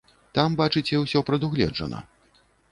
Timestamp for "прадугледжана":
1.29-2.05